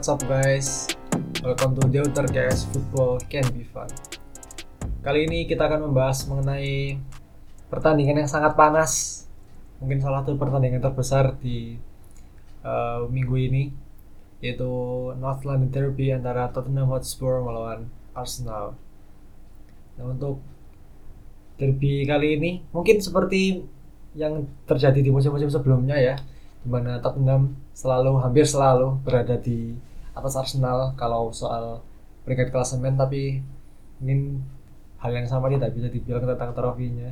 [0.00, 0.88] what's up guys?
[1.44, 3.84] Welcome to The Cast Football Can Be Fun.
[5.04, 6.96] Kali ini kita akan membahas mengenai
[7.68, 9.28] pertandingan yang sangat panas.
[9.76, 11.76] Mungkin salah satu pertandingan terbesar di
[12.64, 13.76] uh, minggu ini
[14.40, 14.72] yaitu
[15.20, 18.80] North London Derby antara Tottenham Hotspur melawan Arsenal.
[20.00, 20.40] Nah, untuk
[21.60, 23.68] derby kali ini mungkin seperti
[24.16, 26.16] yang terjadi di musim-musim sebelumnya ya,
[26.64, 29.89] di mana Tottenham selalu hampir selalu berada di
[30.20, 31.80] atas Arsenal kalau soal
[32.22, 33.40] peringkat klasemen tapi
[34.04, 34.36] ini
[35.00, 37.10] hal yang sama tidak bisa dibilang tentang trofinya.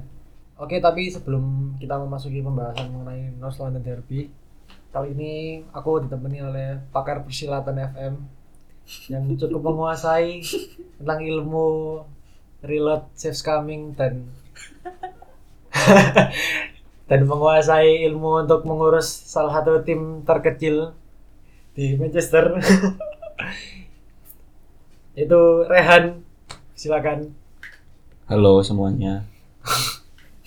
[0.59, 4.29] Oke, tapi sebelum kita memasuki pembahasan mengenai North London Derby,
[4.91, 8.15] kali ini aku ditemani oleh pakar persilatan FM
[9.13, 10.41] yang cukup menguasai
[10.99, 12.01] tentang ilmu
[12.65, 14.27] reload saves coming dan
[17.09, 20.93] dan menguasai ilmu untuk mengurus salah satu tim terkecil
[21.79, 22.59] di Manchester
[25.15, 26.27] itu Rehan
[26.75, 27.31] silakan
[28.27, 29.23] Halo semuanya.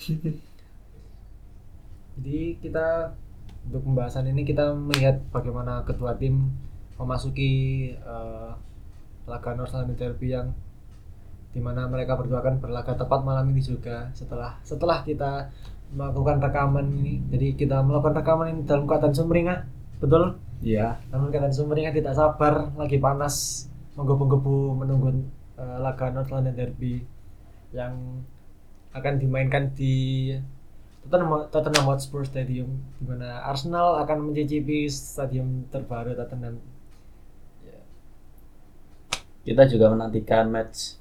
[2.14, 3.16] jadi kita
[3.64, 6.52] untuk pembahasan ini kita melihat bagaimana kedua tim
[7.00, 8.52] memasuki uh,
[9.24, 10.52] laga North London Derby yang
[11.56, 15.48] di mana mereka berdua akan berlaga tepat malam ini juga setelah setelah kita
[15.96, 19.58] melakukan rekaman ini jadi kita melakukan rekaman ini dalam keadaan sumringah
[19.98, 21.01] betul Iya.
[21.12, 23.68] Namun keadaan sumringah tidak sabar lagi panas.
[23.92, 25.28] Menggebu-gebu menunggu
[25.60, 27.04] uh, laga North London Derby
[27.76, 28.24] yang
[28.96, 30.32] akan dimainkan di
[31.04, 36.56] Tottenham, Hotspur Stadium di mana Arsenal akan mencicipi stadium terbaru Tottenham.
[39.42, 40.96] Kita juga menantikan match.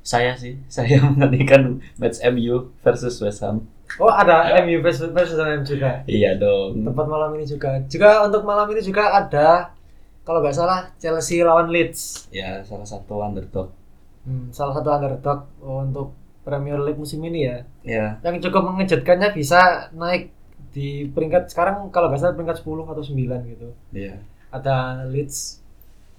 [0.00, 3.66] Saya sih, saya menantikan match MU versus West Ham.
[3.98, 6.06] Oh ada MU versus versus MU juga.
[6.06, 6.86] Iya dong.
[6.86, 7.82] Tempat malam ini juga.
[7.90, 9.74] Juga untuk malam ini juga ada
[10.22, 12.30] kalau nggak salah Chelsea lawan Leeds.
[12.30, 13.74] Ya salah satu underdog.
[14.22, 16.14] Hmm, salah satu underdog untuk
[16.46, 17.58] Premier League musim ini ya.
[17.82, 18.06] Ya.
[18.22, 20.30] Yang cukup mengejutkannya bisa naik
[20.70, 23.68] di peringkat sekarang kalau nggak salah peringkat 10 atau 9 gitu.
[23.90, 24.22] Iya.
[24.54, 25.58] Ada Leeds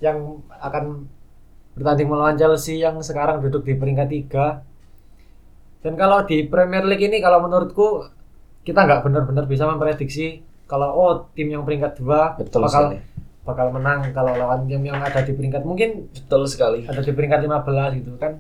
[0.04, 1.08] yang akan
[1.78, 4.71] bertanding melawan Chelsea yang sekarang duduk di peringkat 3
[5.82, 8.06] dan kalau di Premier League ini kalau menurutku
[8.62, 12.98] kita nggak benar-benar bisa memprediksi kalau oh tim yang peringkat dua Betul bakal sekali.
[13.42, 16.86] bakal menang kalau lawan tim yang ada di peringkat mungkin Betul sekali.
[16.86, 18.38] ada di peringkat 15 gitu kan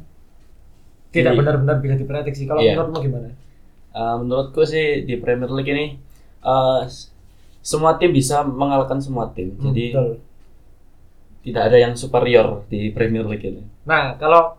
[1.10, 2.78] tidak Jadi- benar-benar bisa diprediksi kalau Iya.
[2.78, 3.28] menurutmu gimana?
[3.92, 5.86] Eh, menurutku sih di Premier League ini
[6.40, 7.12] eh, s-
[7.60, 9.52] semua tim bisa mengalahkan semua tim.
[9.54, 10.10] Hmm, Jadi betul.
[11.44, 13.62] tidak ada yang superior di Premier League ini.
[13.84, 14.56] Nah kalau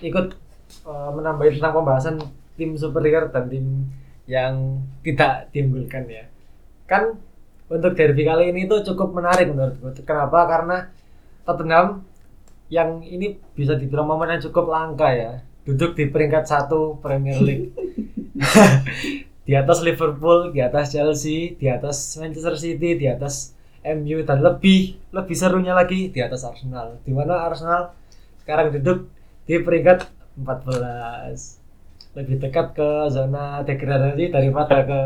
[0.00, 0.32] ikut
[0.86, 2.16] uh, menambahin tentang pembahasan
[2.54, 3.66] tim superior dan tim
[4.30, 6.24] yang tidak diunggulkan ya.
[6.86, 7.18] Kan
[7.70, 9.94] untuk derby kali ini tuh cukup menarik menurutku.
[10.02, 10.46] Kenapa?
[10.46, 10.90] Karena
[11.46, 12.02] Tottenham
[12.70, 15.42] yang ini bisa dibilang momen yang cukup langka ya.
[15.66, 17.74] Duduk di peringkat satu Premier League.
[19.50, 23.50] Di atas Liverpool di atas Chelsea di atas Manchester City di atas
[23.82, 27.02] MU dan lebih lebih serunya lagi di atas Arsenal.
[27.02, 27.90] Di mana Arsenal
[28.44, 29.10] sekarang duduk
[29.48, 35.00] di peringkat 14 lebih dekat ke zona degradasi daripada ke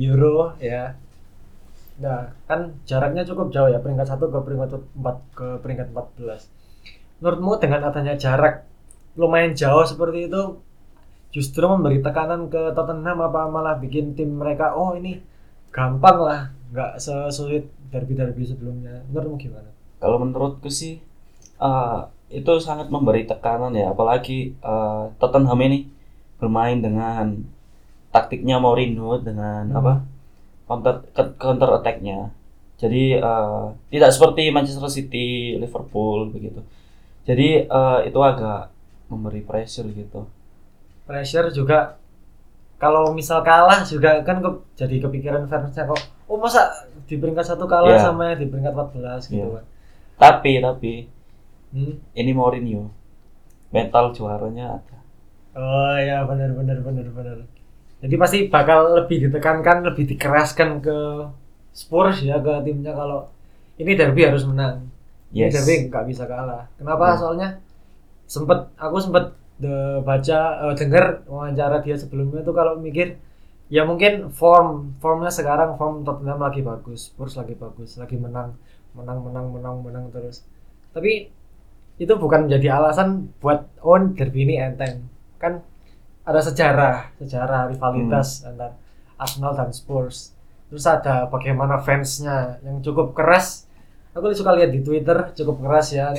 [0.00, 0.96] Euro ya.
[2.00, 6.62] Nah kan jaraknya cukup jauh ya peringkat satu ke peringkat 4 ke peringkat 14
[7.22, 8.66] menurutmu dengan adanya jarak
[9.14, 10.58] lumayan jauh seperti itu
[11.30, 15.22] justru memberi tekanan ke Tottenham apa malah bikin tim mereka oh ini
[15.70, 16.40] gampang lah
[16.74, 19.04] nggak sesulit derby-derby sebelumnya.
[19.12, 19.70] Menurutmu gimana?
[20.02, 20.98] Kalau menurutku sih
[21.62, 22.00] eh,
[22.32, 25.86] itu sangat memberi tekanan ya, apalagi eh, Tottenham ini
[26.40, 27.44] bermain dengan
[28.10, 29.78] taktiknya Mourinho dengan Hmm.
[29.78, 29.92] apa
[30.66, 30.94] counter
[31.36, 32.32] counter attack-nya.
[32.76, 36.60] Jadi eh, tidak seperti Manchester City, Liverpool begitu.
[37.22, 38.72] Jadi eh, itu agak
[39.06, 40.24] memberi pressure gitu.
[41.02, 41.98] pressure juga
[42.78, 46.70] kalau misal kalah juga kan kok jadi kepikiran fansnya kok oh masa
[47.04, 48.02] di peringkat satu kalah Iya.
[48.02, 49.46] sama yang di peringkat 14 gitu Iya.
[49.52, 49.64] kan
[50.16, 50.92] Tapi tapi
[51.72, 51.94] Hmm?
[52.12, 52.92] ini Mourinho
[53.72, 54.98] mental juaranya ada.
[55.56, 57.38] oh ya benar benar benar benar
[58.02, 60.96] jadi pasti bakal lebih ditekankan lebih dikeraskan ke
[61.72, 63.32] Spurs ya ke timnya kalau
[63.80, 64.84] ini derby harus menang
[65.32, 65.56] ini Yes.
[65.56, 67.20] derby nggak bisa kalah kenapa Hmm.
[67.20, 67.48] soalnya
[68.28, 69.24] sempet aku sempet
[69.56, 73.16] de- baca eh, dengar wawancara dia sebelumnya tuh kalau mikir
[73.72, 78.52] ya mungkin form formnya sekarang form Tottenham lagi bagus Spurs lagi bagus lagi menang
[78.92, 80.44] menang menang menang menang terus
[80.92, 81.32] tapi
[82.00, 85.08] itu bukan menjadi alasan buat on derby ini enteng.
[85.36, 85.60] Kan
[86.22, 88.78] ada sejarah sejarah rivalitas antar
[89.18, 90.34] Arsenal dan Spurs.
[90.70, 93.68] Terus ada bagaimana fansnya yang cukup keras.
[94.12, 96.12] Aku suka lihat di Twitter cukup keras ya.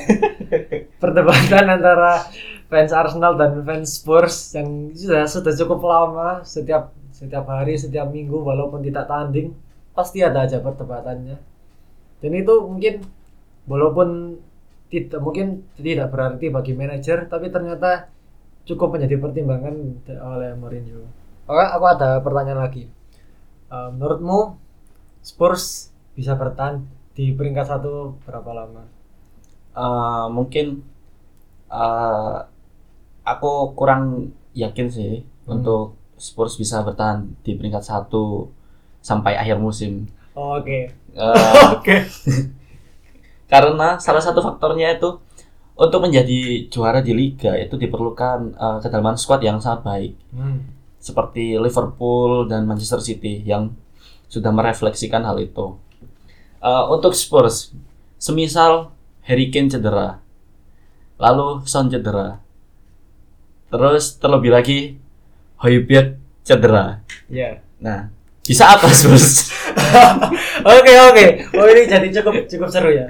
[1.01, 2.25] Perdebatan antara
[2.69, 8.33] fans Arsenal dan fans Spurs yang sudah sudah cukup lama setiap setiap hari setiap minggu
[8.33, 9.53] walaupun tidak tanding
[9.93, 11.37] pasti ada aja perdebatannya.
[12.17, 13.05] Dan itu mungkin
[13.69, 14.39] walaupun
[14.93, 15.47] tidak mungkin
[15.77, 17.91] tidak berarti bagi manajer tapi ternyata
[18.69, 19.75] cukup menjadi pertimbangan
[20.07, 21.01] oleh Mourinho.
[21.49, 22.83] Oke, aku ada pertanyaan lagi.
[23.73, 24.39] Eh, menurutmu
[25.29, 25.65] Spurs
[26.17, 26.75] bisa bertahan
[27.17, 28.83] di peringkat satu berapa lama?
[29.73, 30.67] Eh, mungkin
[31.71, 32.37] eh,
[33.25, 35.13] aku kurang yakin sih
[35.43, 35.59] Hmm.
[35.59, 38.47] untuk Spurs bisa bertahan di peringkat satu
[39.03, 40.07] sampai akhir musim.
[40.39, 40.79] Oh, Oke.
[41.13, 41.95] Eh, Oke.
[43.53, 45.21] karena salah satu faktornya itu
[45.77, 50.65] untuk menjadi juara di liga itu diperlukan eh, kedalaman squad yang sangat baik Hmm.
[50.97, 53.77] seperti Liverpool dan Manchester City yang
[54.25, 55.77] sudah merefleksikan hal itu.
[56.57, 57.69] Eh, untuk Spurs,
[58.17, 58.89] semisal
[59.21, 60.17] Harry Kane cedera,
[61.19, 62.41] lalu Son cedera,
[63.69, 64.79] terus terlebih lagi
[65.61, 67.03] Højbjerg cedera.
[67.29, 67.61] Ya.
[67.77, 68.09] Nah,
[68.41, 69.51] bisa apa Spurs?
[70.63, 71.25] Oke oke.
[71.59, 73.07] Oh ini jadi cukup cukup seru ya.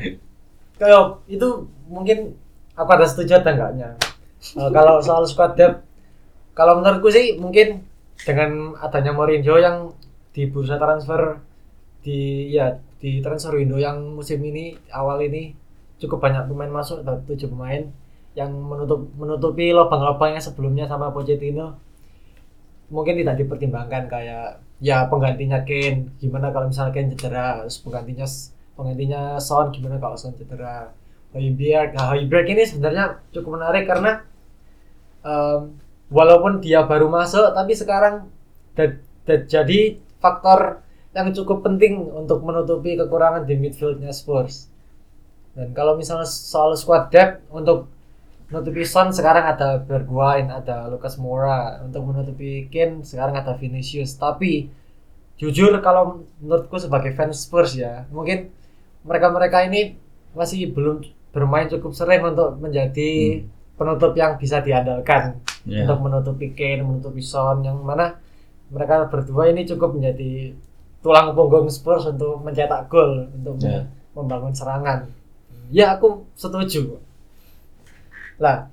[0.84, 1.48] Kalau itu
[1.88, 2.36] mungkin
[2.76, 3.96] aku ada setuju atau enggaknya.
[4.60, 5.80] Eh, kalau soal squad depth,
[6.52, 7.88] kalau menurutku sih mungkin
[8.20, 9.96] dengan adanya Mourinho yang
[10.36, 11.40] di bursa transfer
[12.04, 15.56] di ya di transfer window yang musim ini awal ini
[16.04, 17.88] cukup banyak pemain masuk ada tujuh pemain
[18.36, 21.80] yang menutup menutupi lubang-lubang yang sebelumnya sama Pochettino
[22.92, 28.28] mungkin tidak dipertimbangkan kayak ya penggantinya Kane gimana kalau misalnya Kane cedera terus penggantinya
[28.74, 30.94] penggantinya Son gimana kalau Son cedera
[31.34, 34.26] Højbjerg nah Højbjerg ini sebenarnya cukup menarik karena
[35.26, 35.78] em,
[36.10, 38.30] walaupun dia baru masuk tapi sekarang
[39.26, 39.80] jadi
[40.18, 40.82] faktor
[41.14, 44.74] yang cukup penting untuk menutupi kekurangan di midfieldnya Spurs
[45.54, 47.86] dan kalau misalnya soal squad depth untuk
[48.50, 51.82] menutupi Son sekarang ada Bergwijn, ada Lucas Moura.
[51.86, 54.18] Untuk menutupi Kane sekarang ada Vinicius.
[54.18, 54.70] Tapi
[55.38, 58.54] jujur kalau menurutku sebagai fans Spurs ya, mungkin
[59.04, 59.96] mereka-mereka ini
[60.34, 65.88] masih belum bermain cukup sering untuk menjadi penutup yang bisa diandalkan Ya.
[65.88, 68.20] untuk menutupi Kane, menutupi Son yang mana
[68.68, 70.52] mereka berdua ini cukup menjadi
[71.00, 73.88] tulang punggung Spurs untuk mencetak gol, untuk Ya.
[74.12, 75.08] membangun serangan.
[75.72, 77.00] Ya aku setuju.
[78.38, 78.68] Lah,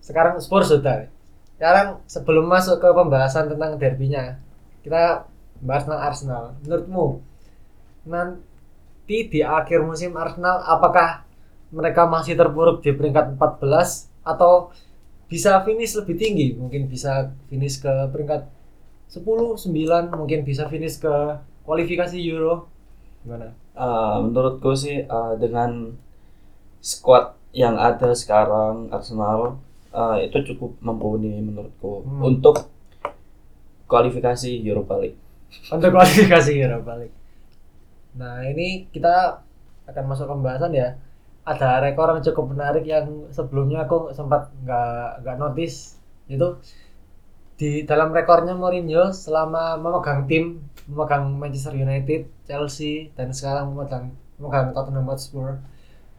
[0.00, 1.10] sekarang Spurs sudah.
[1.58, 4.38] Sekarang sebelum masuk ke pembahasan tentang derbynya,
[4.86, 5.26] kita
[5.64, 6.44] bahas tentang Arsenal.
[6.62, 7.18] Menurutmu
[9.04, 11.28] nanti di akhir musim Arsenal apakah
[11.68, 14.72] mereka masih terpuruk di peringkat 14 atau
[15.28, 16.56] bisa finish lebih tinggi?
[16.56, 18.48] Mungkin bisa finish ke peringkat
[19.12, 21.12] 10, 9, mungkin bisa finish ke
[21.68, 22.64] kualifikasi Euro.
[23.20, 23.52] Gimana?
[23.76, 25.92] Eh, menurutku sih eh, dengan
[26.80, 29.60] squad yang ada sekarang Arsenal
[29.92, 32.24] eh, itu cukup mumpuni menurutku Hmm.
[32.24, 32.72] untuk
[33.84, 35.20] kualifikasi Europa League.
[35.68, 37.12] untuk kualifikasi Europa League.
[38.18, 39.42] Nah ini kita
[39.90, 40.96] akan masuk pembahasan ya.
[41.44, 46.56] Ada rekor yang cukup menarik yang sebelumnya aku sempat nggak nggak notice itu
[47.54, 54.72] di dalam rekornya Mourinho selama memegang tim memegang Manchester United, Chelsea dan sekarang memegang memegang
[54.72, 55.60] Tottenham Hotspur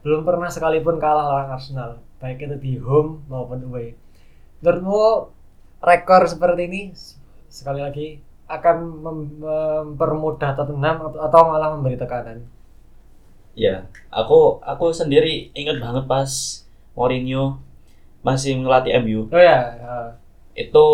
[0.06, 3.98] belum pernah sekalipun kalah lawan Arsenal baik itu di home maupun away.
[4.62, 5.34] Menurutmu
[5.82, 6.82] rekor seperti ini
[7.50, 8.08] sekali lagi
[8.46, 12.46] akan mem- mempermudah Tottenham atau, atau malah memberi tekanan.
[13.56, 16.30] Ya, aku aku sendiri ingat banget pas
[16.92, 17.58] Mourinho
[18.20, 19.96] masih ngelatih MU Oh ya, ya.
[20.58, 20.84] itu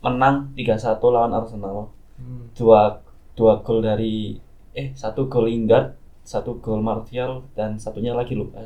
[0.00, 1.92] menang 3-1 lawan Arsenal.
[2.18, 2.50] Hmm.
[2.56, 2.98] Dua
[3.38, 4.36] dua gol dari
[4.74, 5.94] eh satu gol Lingard,
[6.26, 8.58] satu gol Martial dan satunya lagi lupa.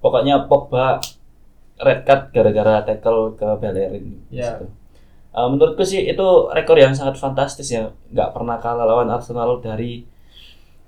[0.00, 0.98] Pokoknya Pogba
[1.76, 4.06] red card gara-gara tackle ke Bellerin.
[4.32, 4.64] Ya.
[5.36, 10.08] Uh, menurutku sih itu rekor yang sangat fantastis ya, nggak pernah kalah lawan Arsenal dari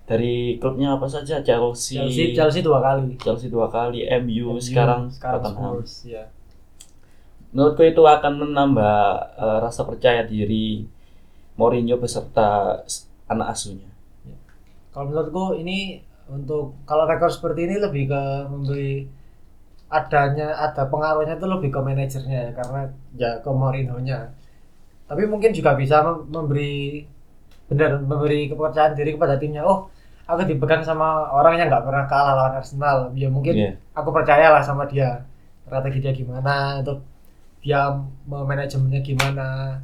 [0.08, 3.20] dari klubnya apa saja Chelsea, Chelsea Chelsea dua kali.
[3.20, 5.84] Chelsea dua kali, MU, MU, sekarang sekarang Tottenham.
[5.84, 6.24] Spurs, ya.
[7.52, 8.96] Menurutku itu akan menambah
[9.36, 10.88] uh, rasa percaya diri
[11.60, 12.80] Mourinho beserta
[13.28, 13.92] anak asuhnya.
[14.96, 16.00] Kalau menurutku ini
[16.32, 19.04] untuk kalau rekor seperti ini lebih ke memberi
[19.92, 22.80] adanya ada pengaruhnya itu lebih ke manajernya ya karena
[23.12, 24.37] ya ke Mourinho-nya.
[25.08, 27.04] Tapi mungkin juga bisa mem- memberi
[27.68, 29.64] benar memberi kepercayaan diri kepada timnya.
[29.64, 29.88] Oh,
[30.28, 32.96] aku dipegang sama orang yang nggak pernah kalah lawan Arsenal.
[33.16, 33.72] Ya mungkin Iya.
[33.96, 35.24] aku percayalah sama dia.
[35.64, 37.04] Strategi dia gimana untuk
[37.60, 37.92] dia
[38.24, 39.76] manajemennya gimana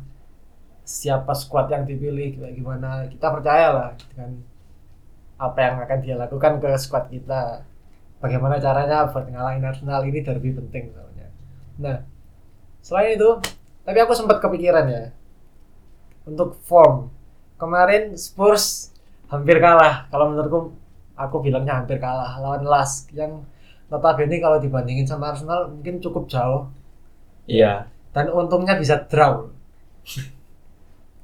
[0.84, 4.30] siapa squad yang dipilih kayak gimana kita percayalah kan
[5.40, 7.64] apa yang akan dia lakukan ke squad kita
[8.20, 11.28] bagaimana caranya buat ngalahin Arsenal ini derby penting soalnya
[11.80, 11.98] nah
[12.84, 13.30] selain itu
[13.84, 15.04] tapi aku sempat kepikiran ya.
[16.24, 17.12] Untuk form.
[17.60, 18.90] Kemarin Spurs
[19.28, 20.08] hampir kalah.
[20.08, 20.72] Kalau menurutku
[21.14, 23.44] aku bilangnya hampir kalah lawan Lask yang
[23.92, 26.72] notabene kalau dibandingin sama Arsenal mungkin cukup jauh.
[27.44, 27.92] Iya.
[28.14, 29.52] dan untungnya bisa draw.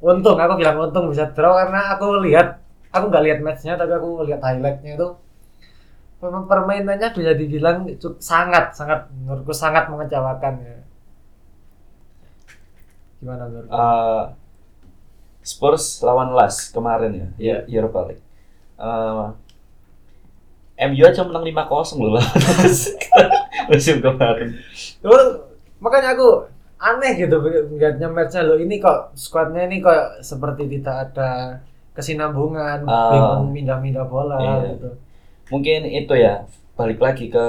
[0.05, 4.27] Untung aku bilang untung bisa draw karena aku lihat aku nggak lihat matchnya tapi aku
[4.29, 5.09] lihat highlightnya itu.
[6.21, 7.89] Memang permainannya bisa dibilang
[8.21, 10.80] sangat sangat menurutku sangat mengecewakan ya
[13.21, 14.23] gimana menurutku Eh,
[15.41, 18.25] Spurs lawan Las kemarin ya, ya Europa League.
[18.77, 19.27] Eh,
[20.81, 21.61] MU aja menang 5-0
[22.09, 22.25] loh
[23.69, 24.57] musim kemarin.
[24.99, 25.25] Terus,
[25.77, 31.61] makanya aku aneh gitu melihatnya matchnya loh ini kok squadnya ini kok seperti tidak ada
[31.93, 33.13] kesinambungan Ah.
[33.13, 34.73] bingung mindah-mindah bola Iya.
[34.73, 34.89] gitu
[35.53, 37.47] Mungkin itu ya balik lagi ke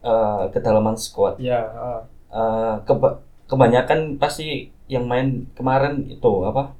[0.00, 1.34] eh, kedalaman squad.
[1.38, 2.00] ya ah.
[2.30, 6.72] Eh, keba- kebanyakan pasti yang main kemarin itu apa?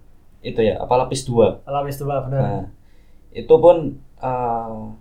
[0.45, 1.61] Itu ya, apa lapis dua.
[1.65, 2.63] lapis dua benar Nah,
[3.33, 4.93] itu pun uh,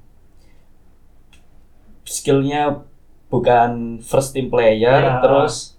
[2.03, 2.84] skillnya
[3.27, 5.20] bukan first team player, Ya.
[5.24, 5.75] terus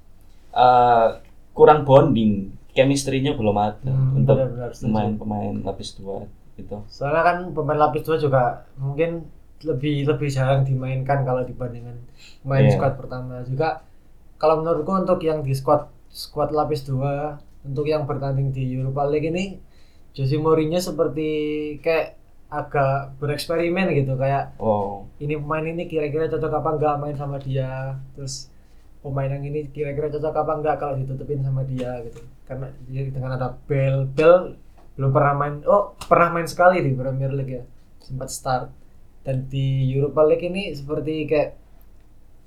[0.53, 1.21] uh,
[1.55, 4.37] kurang bonding, chemistry-nya belum ada Hmm, untuk
[4.83, 6.27] pemain-pemain lapis dua
[6.59, 6.83] gitu.
[6.91, 8.43] Soalnya kan pemain lapis dua juga
[8.75, 9.27] mungkin
[9.65, 11.97] lebih lebih jarang dimainkan kalau dibandingkan
[12.43, 12.75] main Iya.
[12.75, 13.41] squad pertama.
[13.47, 13.81] Juga
[14.45, 19.33] kalau menurutku untuk yang di squad squad lapis dua untuk yang bertanding di Europa League
[19.33, 19.57] ini
[20.13, 21.29] Jose Mourinho seperti
[21.81, 22.21] kayak
[22.53, 27.97] agak bereksperimen gitu kayak Oh, ini pemain ini kira-kira cocok apa enggak main sama dia
[28.13, 28.53] terus
[29.01, 32.21] pemain yang ini kira-kira cocok apa enggak kalau ditutupin sama dia gitu.
[32.45, 34.61] Karena dia dengan ada Bell Bell
[35.01, 37.65] belum pernah main oh pernah main sekali di Premier League ya
[38.05, 38.69] sempat start.
[39.25, 41.64] Dan di Europa League ini seperti kayak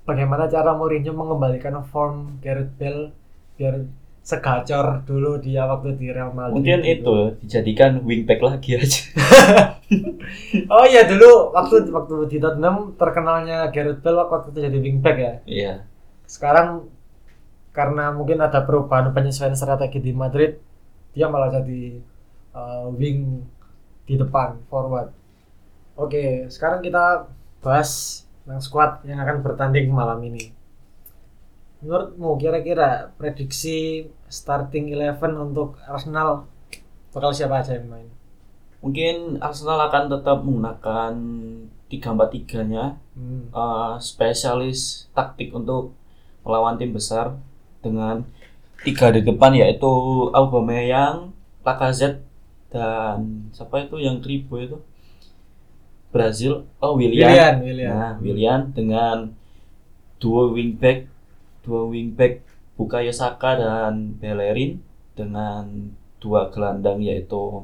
[0.08, 3.12] bagaimana cara Mourinho mengembalikan form Gareth Bale
[3.60, 3.84] biar
[4.24, 9.00] segacor dulu dia waktu di Real Madrid mungkin itu dijadikan wingback lagi aja.
[10.72, 15.34] oh iya dulu waktu waktu di Tottenham terkenalnya Gareth Bale waktu itu jadi wingback ya
[15.44, 15.74] Iya.
[16.24, 16.88] sekarang
[17.72, 20.60] karena mungkin ada perubahan penyesuaian strategi di Madrid
[21.12, 22.00] dia malah jadi
[22.52, 23.44] uh, wing
[24.04, 25.08] di depan forward
[25.94, 27.28] oke sekarang kita
[27.64, 30.56] bahas yang squad yang akan bertanding malam ini.
[31.84, 36.48] Menurutmu kira-kira prediksi starting eleven untuk Arsenal
[37.12, 38.08] bakal siapa aja yang main?
[38.82, 41.12] Mungkin Arsenal akan tetap menggunakan
[41.90, 42.84] 3-4-3-nya
[43.16, 43.50] hmm.
[43.50, 45.96] uh, spesialis taktik untuk
[46.46, 47.34] melawan tim besar
[47.82, 48.22] dengan
[48.86, 49.90] tiga di depan yaitu
[50.30, 51.34] Aubameyang,
[51.66, 52.22] Lacazette
[52.68, 54.76] dan siapa itu yang tribo itu
[56.18, 57.30] Brazil oh Willian.
[57.30, 59.16] Willian Willian Nah, Willian dengan
[60.18, 61.06] duo wingback
[61.62, 62.42] dua wingback
[62.74, 64.82] Bukayo Saka dan Bellerin
[65.14, 67.62] dengan dua gelandang yaitu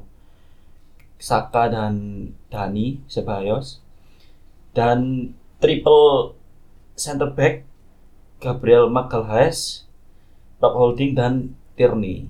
[1.19, 1.95] Saka dan
[2.51, 3.83] Dani Ceballos
[4.75, 6.35] dan triple
[6.95, 7.67] center back
[8.45, 9.89] Gabriel Magalhaes,
[10.61, 12.29] Rob Holding dan Tierney.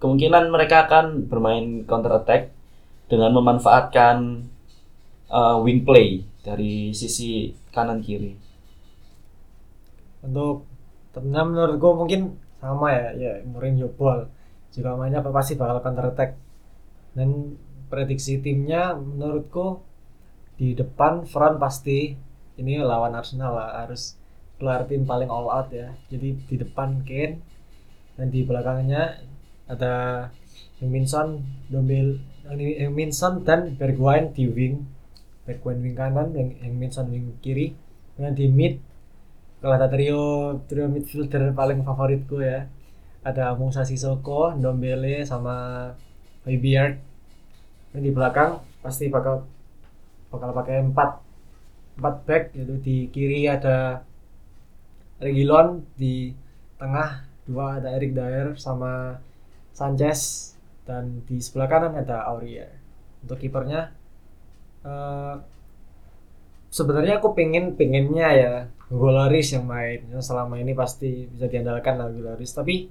[0.00, 2.48] Kemungkinan mereka akan bermain counter attack
[3.12, 4.48] dengan memanfaatkan
[5.30, 8.36] uh, wing play dari sisi kanan kiri.
[10.20, 10.68] untuk
[11.16, 14.28] Tottenham menurutku mungkin sama ya ya Mourinho ball.
[14.70, 16.36] Juga mainnya pasti bakal counter attack.
[17.16, 17.58] Dan
[17.90, 19.82] prediksi timnya menurutku
[20.54, 22.14] di depan front pasti
[22.60, 24.14] ini lawan Arsenal lah harus
[24.60, 25.90] keluar tim paling all out ya.
[26.12, 27.40] Jadi di depan Kane
[28.14, 29.24] dan di belakangnya
[29.66, 30.28] ada
[30.84, 32.20] Minson, Dombel,
[32.92, 34.99] Minson dan Bergwijn di wing
[35.48, 37.76] Bergwijn wing kanan yang Minson wing kiri.
[38.16, 38.80] Dan di mid
[39.60, 42.64] kalau ada trio trio midfielder paling favoritku ya
[43.20, 45.88] ada Musa Sissoko, Ndombele sama
[46.48, 46.96] Højbjerg
[47.92, 49.44] dan di belakang pasti bakal
[50.32, 51.10] bakal pakai empat
[52.00, 54.00] empat back yaitu di kiri ada
[55.20, 56.32] Reguilon di
[56.80, 59.20] tengah dua ada Eric Dyer sama
[59.76, 60.52] Sanchez
[60.88, 62.72] dan di sebelah kanan ada Aurier.
[63.20, 63.92] Untuk kipernya
[64.84, 65.34] eh,
[66.70, 68.54] sebenarnya aku pengen pengennya ya
[68.90, 72.90] Hugo Lloris yang main Ya, selama ini pasti bisa diandalkan lah Hugo Lloris tapi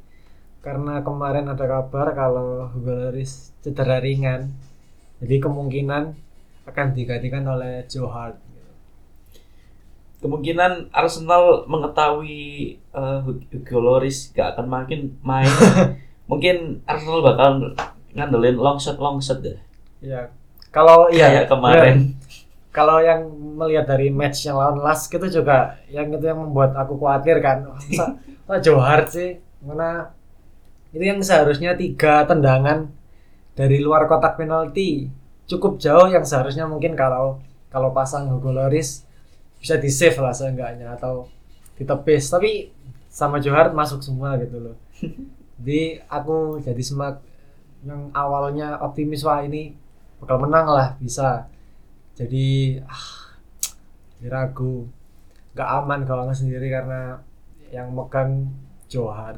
[0.60, 4.52] karena kemarin ada kabar kalau Hugo Lloris cedera ringan
[5.20, 6.16] jadi kemungkinan
[6.70, 8.38] akan digantikan oleh Joe Hart.
[10.20, 15.48] Kemungkinan Arsenal mengetahui uh, Hugo Lloris gak akan makin main.
[16.32, 17.76] Mungkin Arsenal bakal
[18.16, 19.60] ngandelin long shot long shot deh.
[20.00, 20.32] ya
[20.70, 21.98] kalau iya kayak kemarin.
[22.70, 23.26] kalau yang
[23.58, 27.66] melihat dari match yang lawan Lask itu juga yang itu yang membuat aku khawatir kan.
[27.66, 28.06] Masa
[28.46, 29.42] masa Johar sih?
[29.66, 30.14] Mana
[30.94, 32.90] itu yang seharusnya tiga tendangan
[33.58, 35.10] dari luar kotak penalti.
[35.50, 37.42] Cukup jauh yang seharusnya mungkin kalau
[37.74, 39.06] kalau pasang Hugo Loris
[39.58, 41.26] bisa di save lah seenggaknya atau
[41.82, 42.30] ditepis.
[42.30, 42.70] Tapi
[43.10, 44.78] sama Johar masuk semua gitu loh.
[45.60, 47.20] Jadi aku jadi semak
[47.84, 49.76] yang awalnya optimis wah ini
[50.20, 51.48] bakal menang lah bisa
[52.14, 52.48] jadi
[52.84, 53.36] ah
[54.16, 54.86] jadi ragu
[55.52, 57.20] nggak aman kalau nggak sendiri karena
[57.70, 58.52] yang megang
[58.86, 59.38] Johar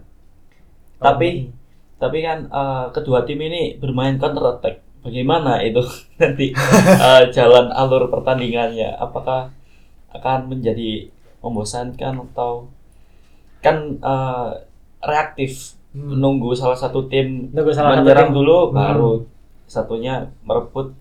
[0.98, 1.52] Tapi-
[1.98, 4.82] Tapi kan eh, kedua tim ini bermain counter attack.
[5.02, 5.82] Bagaimana itu
[6.18, 6.50] nanti
[7.06, 8.98] eh, jalan alur pertandingannya?
[8.98, 9.54] Apakah
[10.10, 11.06] akan menjadi
[11.40, 12.66] membosankan atau
[13.60, 14.50] kan eh,
[15.02, 16.08] reaktif Hmm.
[16.16, 18.38] menunggu salah satu tim Nunggu salah satu menyerang tim.
[18.40, 18.74] dulu Hmm.
[18.74, 19.12] baru
[19.72, 20.92] satunya merebut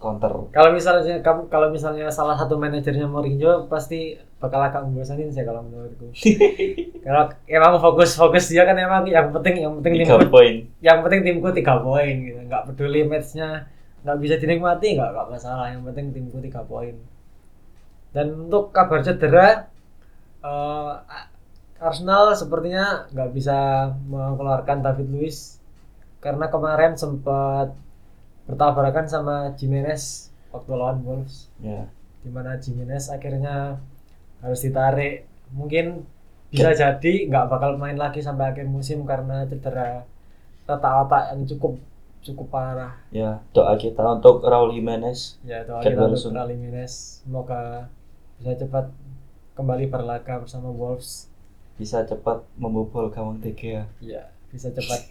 [0.00, 0.32] counter.
[0.52, 5.64] Kalau misalnya kamu kalau misalnya salah satu manajernya Mourinho pasti bakal agak membosanin sih kalau
[5.64, 6.12] menurutku.
[7.06, 10.54] kalau emang fokus fokus dia kan emang yang penting yang penting Tiga timku poin.
[10.80, 12.40] yang penting timku tiga poin gitu.
[12.44, 13.68] Nggak peduli matchnya
[14.04, 15.72] nggak bisa dinikmati nggak nggak masalah.
[15.72, 16.96] Yang penting timku tiga poin.
[18.12, 19.68] Dan untuk kabar cedera
[20.44, 20.92] eh,
[21.80, 23.56] Arsenal sepertinya nggak bisa
[24.08, 25.60] mengeluarkan David Luiz
[26.20, 27.76] karena kemarin sempat
[28.44, 31.88] bertabrakan sama Jimenez waktu lawan Wolves Ya.
[32.20, 33.80] di mana Jimenez akhirnya
[34.38, 36.04] harus ditarik mungkin
[36.48, 40.06] bisa jadi nggak bakal main lagi sampai akhir musim karena cedera
[40.62, 41.76] tata otak yang cukup
[42.20, 45.36] cukup parah Ya, doa kita untuk Raul Jimenez.
[45.42, 46.32] ya doa kita untuk Wilson.
[46.32, 47.88] Raul Jimenez semoga
[48.38, 48.86] bisa cepat
[49.54, 51.28] kembali berlaga bersama Wolves
[51.74, 53.88] bisa cepat membobol gawang Gea.
[53.98, 55.10] ya bisa cepat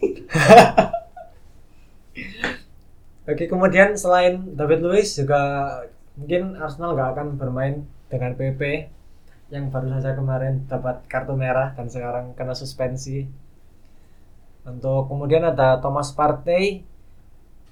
[3.24, 5.40] Oke kemudian selain David Luiz juga
[6.12, 8.60] mungkin Arsenal nggak akan bermain dengan PP
[9.48, 13.24] yang baru saja kemarin dapat kartu merah dan sekarang kena suspensi.
[14.68, 16.84] Untuk kemudian ada Thomas Partey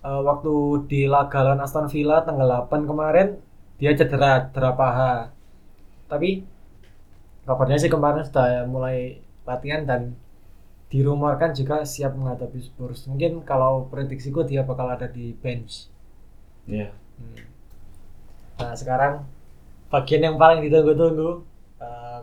[0.01, 0.55] eh, waktu
[0.89, 3.37] di laga lawan Aston Villa tanggal 8 kemarin
[3.77, 5.37] dia cedera cedera paha.
[6.09, 6.49] Tapi
[7.45, 10.17] kabarnya sih kemarin sudah mulai latihan dan
[10.93, 13.09] dirumorkan juga siap menghadapi Spurs.
[13.09, 15.89] Mungkin kalau prediksiku dia bakal ada di bench.
[16.69, 16.93] Iya.
[17.17, 17.49] Hmm.
[18.61, 19.25] Nah sekarang
[19.89, 21.41] bagian yang paling ditunggu-tunggu
[21.81, 22.23] um,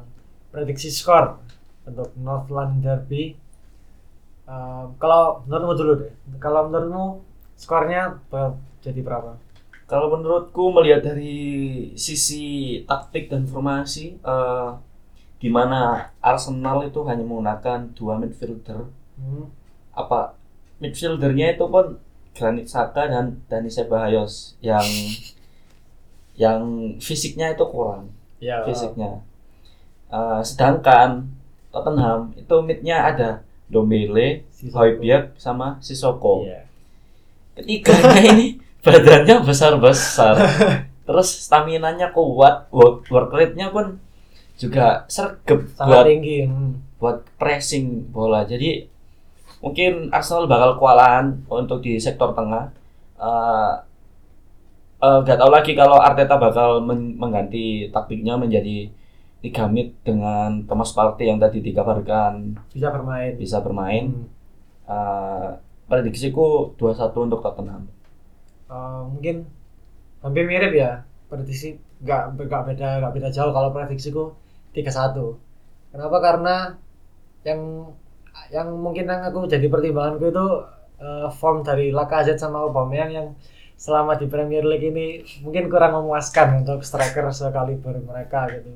[0.53, 1.41] prediksi skor
[1.89, 3.34] untuk North London Derby.
[4.45, 7.05] Um, kalau menurutmu dulu deh, kalau menurutmu
[7.58, 8.21] skornya
[8.86, 9.38] jadi berapa?
[9.89, 11.38] Kalau menurutku melihat dari
[11.97, 14.69] sisi taktik dan formasi, eh,
[15.39, 19.52] di mana Arsenal itu hanya menggunakan dua midfielder, Hmm.
[19.91, 20.32] apa
[20.80, 21.99] midfieldernya itu pun
[22.32, 24.84] Granit Xhaka dan Dani Ceballos yang
[26.43, 26.62] yang
[26.99, 28.63] fisiknya itu kurang, Ya.
[28.63, 29.19] fisiknya.
[30.10, 31.28] Eh, sedangkan
[31.69, 33.30] Tottenham itu midnya ada
[33.69, 34.47] Dombele.
[34.60, 36.43] Højbjerg sama Sissoko.
[36.43, 36.67] Iya.
[37.56, 38.47] ketiganya ini
[38.80, 40.36] badannya besar-besar
[41.04, 43.99] terus stamina-nya kuat work, work rate-nya pun
[44.60, 46.38] juga sergap Sangat buat tinggi.
[46.45, 46.72] Hmm.
[47.00, 48.69] buat pressing bola jadi
[49.60, 52.65] mungkin Arsenal bakal kewalahan untuk di sektor tengah
[53.19, 53.74] Eh,
[55.00, 58.88] eh, nggak tahu lagi kalau Arteta bakal men- mengganti taktiknya menjadi
[59.39, 63.32] tiga mid dengan Thomas Partey yang tadi dikabarkan Bisa bermain.
[63.36, 64.28] bisa bermain Hmm.
[64.89, 65.50] Eh,
[65.86, 67.84] prediksiku 2-1 untuk Tottenham
[68.69, 69.50] Uh, mungkin
[70.22, 71.67] hampir mirip ya prediksi
[72.06, 74.30] nggak nggak beda nggak beda jauh kalau prediksiku
[74.75, 76.17] 3-1 kenapa?
[76.21, 76.55] Karena
[77.43, 77.91] yang
[78.53, 80.47] yang mungkin yang aku jadi pertimbanganku itu
[81.01, 83.27] uh, form dari Lacazette sama Aubameyang yang
[83.79, 88.75] selama di Premier League ini mungkin kurang memuaskan untuk striker sekaliber mereka gitu.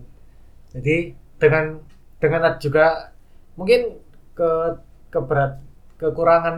[0.71, 1.83] Jadi dengan
[2.23, 3.11] dengan juga
[3.59, 3.99] mungkin
[4.31, 4.79] ke
[5.11, 5.59] keberat
[5.99, 6.55] kekurangan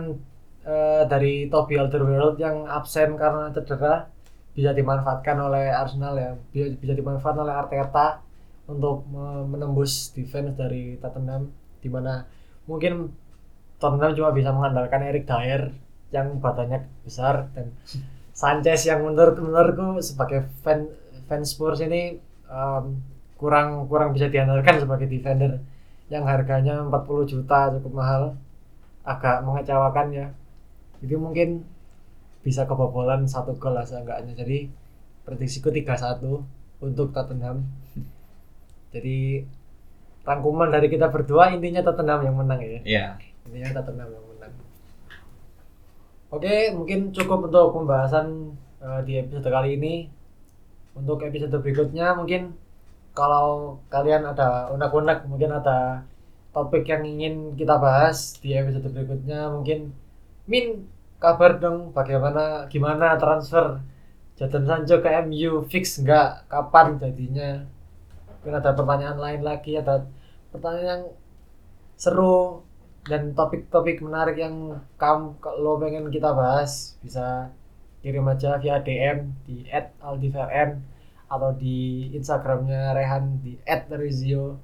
[0.61, 4.07] eh, dari Toby Alderweireld yang absen karena cedera
[4.55, 8.23] bisa dimanfaatkan oleh Arsenal ya bisa, bisa dimanfaatkan oleh Arteta
[8.65, 12.25] untuk me- menembus defense dari Tottenham di mana
[12.65, 13.13] mungkin
[13.77, 15.69] Tottenham cuma bisa mengandalkan Eric Dyer
[16.09, 17.75] yang badannya besar dan
[18.35, 20.91] Sanchez yang menurut menurutku sebagai fan
[21.27, 22.85] fan Spurs ini em,
[23.39, 25.59] kurang kurang bisa diandalkan sebagai defender
[26.11, 28.23] yang harganya 40 juta cukup mahal.
[29.05, 30.27] Agak mengecewakan ya.
[31.01, 31.49] Jadi mungkin
[32.45, 34.33] bisa kebobolan satu gol lah seenggaknya.
[34.37, 34.69] Jadi
[35.25, 36.41] prediksiku 3-1
[36.81, 37.65] untuk Tottenham
[38.95, 39.43] jadi
[40.23, 42.79] rangkuman dari kita berdua intinya Tottenham yang menang ya.
[42.87, 43.05] Iya.
[43.45, 44.53] intinya Tottenham yang menang.
[46.31, 49.95] Oke mungkin cukup untuk pembahasan eh, di episode kali ini.
[50.95, 52.55] Untuk episode berikutnya mungkin
[53.11, 56.07] kalau kalian ada unek-unek mungkin ada
[56.55, 59.91] topik yang ingin kita bahas di episode berikutnya mungkin
[60.45, 60.85] Min
[61.17, 63.81] kabar dong bagaimana gimana transfer
[64.37, 66.45] Jadon Sancho ke MU fix nggak?
[66.51, 67.65] Kapan jadinya
[68.53, 70.05] ada pertanyaan lain lagi ada
[70.53, 71.03] pertanyaan yang
[71.95, 72.61] seru
[73.05, 77.53] dan topik-topik menarik yang kamu kalau pengen kita bahas bisa
[78.01, 79.65] kirim aja via DM di
[80.01, 80.81] @aldivarn
[81.25, 83.57] atau di Instagramnya Rehan di
[83.97, 84.61] @rizio.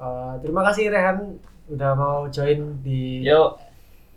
[0.00, 1.38] Eh, terima kasih Rehan
[1.70, 3.58] udah mau join di Yuk,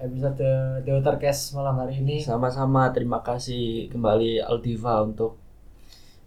[0.02, 0.42] episode
[0.82, 2.18] Deutercast malam hari ini.
[2.18, 5.38] sama-sama terima kasih kembali Aldiva untuk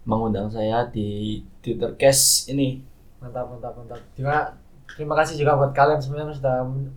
[0.07, 2.79] mengundang saya di Twittercast ini.
[3.19, 3.99] Mantap, mantap, mantap.
[4.15, 4.55] Juga
[4.95, 6.95] terima kasih juga buat kalian semua yang sudah men-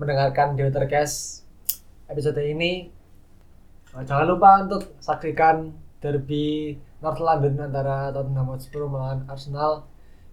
[0.00, 1.44] mendengarkan Deutercast
[2.08, 2.88] episode ini.
[3.92, 9.84] Nah, jangan lupa untuk saksikan derby North London antara Tottenham Hotspur melawan Arsenal.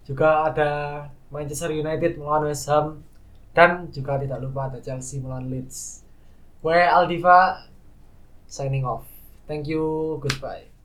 [0.08, 0.72] Juga ada
[1.28, 3.04] Manchester United melawan West Ham
[3.52, 6.08] dan juga tidak lupa ada Chelsea melawan Leeds.
[6.64, 7.68] Gue Aldiva
[8.48, 9.04] signing off.
[9.44, 10.77] Thank you, goodbye.